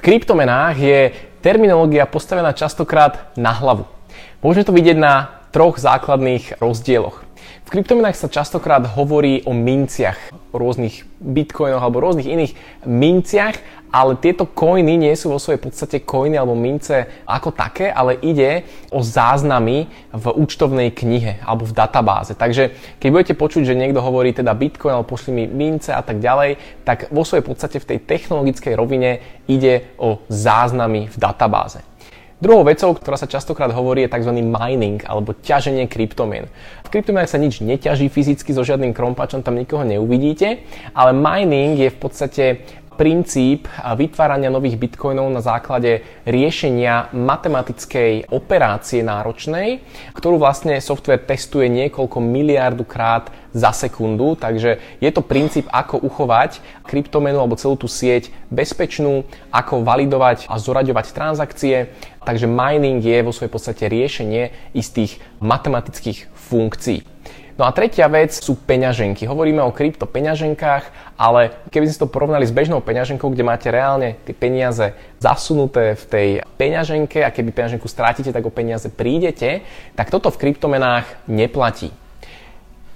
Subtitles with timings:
[0.00, 1.12] V kryptomenách je
[1.44, 3.84] terminológia postavená častokrát na hlavu.
[4.40, 7.20] Môžeme to vidieť na troch základných rozdieloch.
[7.70, 13.62] V kryptomenách sa častokrát hovorí o minciach, o rôznych bitcoinoch alebo rôznych iných minciach,
[13.94, 18.66] ale tieto coiny nie sú vo svojej podstate coiny alebo mince ako také, ale ide
[18.90, 22.34] o záznamy v účtovnej knihe alebo v databáze.
[22.34, 26.18] Takže keď budete počuť, že niekto hovorí teda bitcoin alebo pošli mi mince a tak
[26.18, 31.86] ďalej, tak vo svojej podstate v tej technologickej rovine ide o záznamy v databáze.
[32.40, 34.32] Druhou vecou, ktorá sa častokrát hovorí, je tzv.
[34.40, 36.48] mining alebo ťaženie kryptomien.
[36.88, 40.64] V kryptomienach sa nič neťaží fyzicky so žiadnym krompačom, tam nikoho neuvidíte,
[40.96, 42.44] ale mining je v podstate
[43.00, 43.64] princíp
[43.96, 49.80] vytvárania nových bitcoinov na základe riešenia matematickej operácie náročnej,
[50.12, 56.60] ktorú vlastne software testuje niekoľko miliardu krát za sekundu, takže je to princíp, ako uchovať
[56.84, 61.88] kryptomenu alebo celú tú sieť bezpečnú, ako validovať a zoraďovať transakcie.
[62.20, 67.09] Takže mining je vo svojej podstate riešenie istých matematických funkcií.
[67.60, 69.28] No a tretia vec sú peňaženky.
[69.28, 74.16] Hovoríme o krypto peňaženkách, ale keby ste to porovnali s bežnou peňaženkou, kde máte reálne
[74.24, 79.60] tie peniaze zasunuté v tej peňaženke a keby peňaženku strátite, tak o peniaze prídete,
[79.92, 81.92] tak toto v kryptomenách neplatí.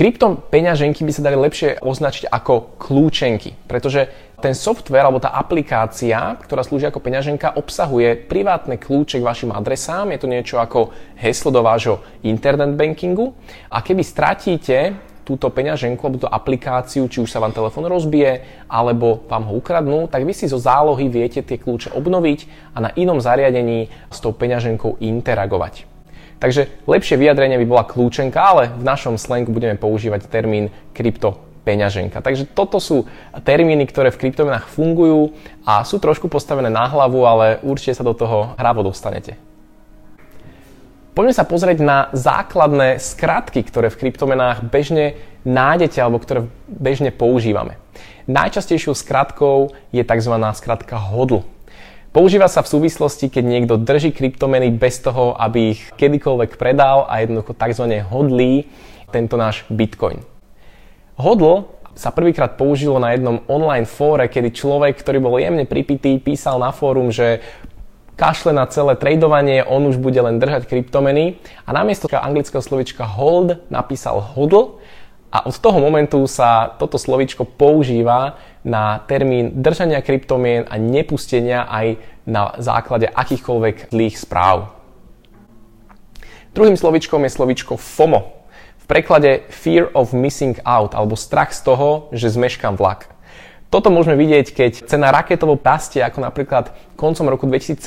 [0.00, 4.08] Krypto peňaženky by sa dali lepšie označiť ako kľúčenky, pretože
[4.40, 10.08] ten software alebo tá aplikácia, ktorá slúži ako peňaženka, obsahuje privátne kľúče k vašim adresám.
[10.08, 13.36] Je to niečo ako heslo do vášho internet bankingu.
[13.68, 19.28] A keby stratíte túto peňaženku alebo túto aplikáciu, či už sa vám telefón rozbije, alebo
[19.28, 23.20] vám ho ukradnú, tak vy si zo zálohy viete tie kľúče obnoviť a na inom
[23.20, 25.89] zariadení s tou peňaženkou interagovať.
[26.40, 31.36] Takže lepšie vyjadrenie by bola kľúčenka, ale v našom slangu budeme používať termín krypto
[31.68, 32.24] peňaženka.
[32.24, 33.04] Takže toto sú
[33.44, 35.36] termíny, ktoré v kryptomenách fungujú
[35.68, 39.36] a sú trošku postavené na hlavu, ale určite sa do toho hravo dostanete.
[41.12, 47.76] Poďme sa pozrieť na základné skratky, ktoré v kryptomenách bežne nájdete alebo ktoré bežne používame.
[48.30, 50.34] Najčastejšou skratkou je tzv.
[50.56, 51.44] skratka HODL.
[52.10, 57.22] Používa sa v súvislosti, keď niekto drží kryptomeny bez toho, aby ich kedykoľvek predal a
[57.22, 57.86] jednoducho tzv.
[58.02, 58.66] hodlí
[59.14, 60.18] tento náš bitcoin.
[61.14, 66.58] Hodl sa prvýkrát použilo na jednom online fóre, kedy človek, ktorý bol jemne pripitý, písal
[66.58, 67.46] na fórum, že
[68.18, 73.62] kašle na celé tradovanie, on už bude len držať kryptomeny a namiesto anglického slovička hold
[73.70, 74.79] napísal hodl
[75.30, 82.02] a od toho momentu sa toto slovičko používa na termín držania kryptomien a nepustenia aj
[82.26, 84.74] na základe akýchkoľvek zlých správ.
[86.50, 88.40] Druhým slovičkom je slovičko FOMO,
[88.90, 93.06] preklade Fear of Missing Out alebo strach z toho, že zmeškám vlak.
[93.70, 97.78] Toto môžeme vidieť, keď cena raketovo pastie, ako napríklad koncom roku 2017,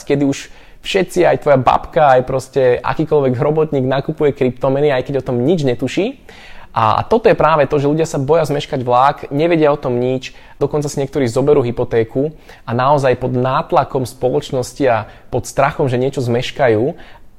[0.00, 0.48] kedy už
[0.80, 5.60] všetci, aj tvoja babka, aj proste akýkoľvek robotník nakupuje kryptomeny, aj keď o tom nič
[5.68, 6.24] netuší.
[6.76, 10.36] A toto je práve to, že ľudia sa boja zmeškať vlák, nevedia o tom nič,
[10.60, 12.36] dokonca si niektorí zoberú hypotéku
[12.68, 16.92] a naozaj pod nátlakom spoločnosti a pod strachom, že niečo zmeškajú,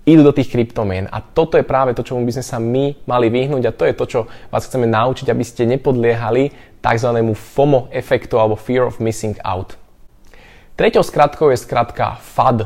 [0.10, 1.06] idú do tých kryptomien.
[1.14, 3.94] A toto je práve to, čomu by sme sa my mali vyhnúť a to je
[3.94, 6.50] to, čo vás chceme naučiť, aby ste nepodliehali
[6.82, 7.10] tzv.
[7.38, 9.78] FOMO efektu alebo Fear of Missing Out.
[10.82, 12.66] Treťou skratkou je skratka FUD.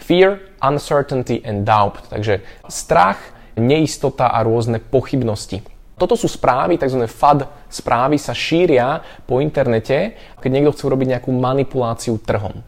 [0.00, 2.08] Fear, Uncertainty and Doubt.
[2.08, 2.40] Takže
[2.72, 3.20] strach,
[3.60, 5.75] neistota a rôzne pochybnosti.
[5.96, 7.08] Toto sú správy, tzv.
[7.08, 10.12] FUD správy sa šíria po internete,
[10.44, 12.60] keď niekto chce urobiť nejakú manipuláciu trhom.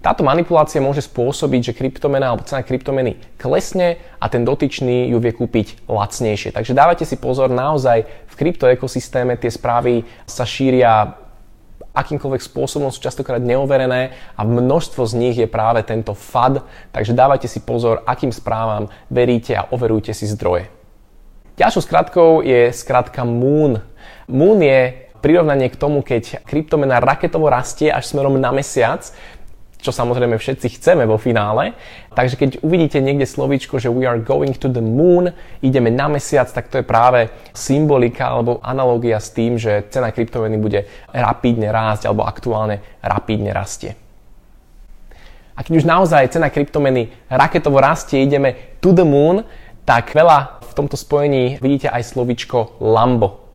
[0.00, 5.34] Táto manipulácia môže spôsobiť, že kryptomena alebo cena kryptomeny klesne a ten dotyčný ju vie
[5.36, 6.56] kúpiť lacnejšie.
[6.56, 11.20] Takže dávajte si pozor, naozaj v kryptoekosystéme tie správy sa šíria
[11.92, 16.64] akýmkoľvek spôsobom sú častokrát neoverené a množstvo z nich je práve tento FAD,
[16.94, 20.79] takže dávajte si pozor, akým správam veríte a overujte si zdroje.
[21.60, 23.84] Ďalšou skratkou je skratka MOON.
[24.32, 29.04] MOON je prirovnanie k tomu, keď kryptomena raketovo rastie až smerom na mesiac,
[29.76, 31.76] čo samozrejme všetci chceme vo finále.
[32.16, 36.48] Takže keď uvidíte niekde slovíčko, že we are going to the moon, ideme na mesiac,
[36.48, 42.08] tak to je práve symbolika alebo analogia s tým, že cena kryptomeny bude rapidne rásť
[42.08, 44.00] alebo aktuálne rapidne rastie.
[45.52, 49.44] A keď už naozaj cena kryptomeny raketovo rastie, ideme to the moon,
[49.84, 53.50] tak veľa v tomto spojení vidíte aj slovičko Lambo.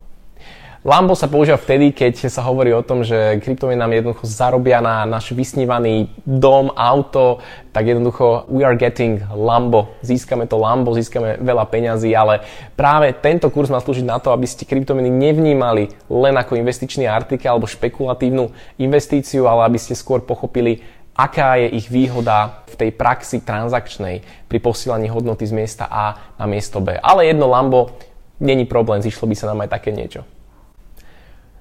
[0.86, 5.02] Lambo sa používa vtedy, keď sa hovorí o tom, že kryptomeny nám jednoducho zarobia na
[5.02, 7.42] náš vysnívaný dom, auto,
[7.74, 9.98] tak jednoducho we are getting Lambo.
[10.06, 12.46] Získame to Lambo, získame veľa peňazí, ale
[12.78, 17.50] práve tento kurz má slúžiť na to, aby ste kryptomeny nevnímali len ako investičný artikel
[17.50, 20.86] alebo špekulatívnu investíciu, ale aby ste skôr pochopili,
[21.16, 26.44] aká je ich výhoda v tej praxi transakčnej pri posielaní hodnoty z miesta A na
[26.44, 26.94] miesto B.
[27.00, 27.96] Ale jedno Lambo,
[28.38, 30.22] není problém, zišlo by sa nám aj také niečo.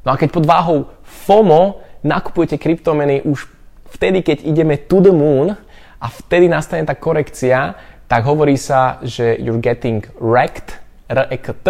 [0.05, 3.49] No a keď pod váhou FOMO nakupujete kryptomeny už
[3.89, 5.57] vtedy, keď ideme to the moon
[5.97, 7.73] a vtedy nastane tá korekcia,
[8.05, 11.65] tak hovorí sa, že you're getting wrecked, REKT.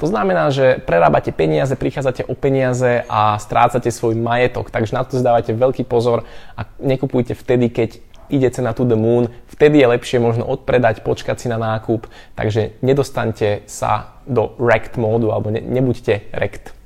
[0.00, 4.72] To znamená, že prerábate peniaze, prichádzate o peniaze a strácate svoj majetok.
[4.72, 6.24] Takže na to zdávate veľký pozor
[6.56, 7.90] a nekupujte vtedy, keď
[8.32, 9.28] ide cena to the moon.
[9.48, 12.08] Vtedy je lepšie možno odpredať, počkať si na nákup.
[12.36, 16.77] Takže nedostaňte sa do wrecked módu alebo ne, nebuďte wrecked.